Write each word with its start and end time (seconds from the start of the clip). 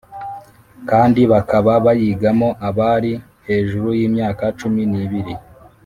kandi 0.89 1.21
bakaba 1.31 1.71
bayigamo 1.85 2.49
abari 2.67 3.13
hejuru 3.47 3.87
y’imyaka 3.99 4.43
cumi 4.59 4.83
n’ibiri 4.91 5.33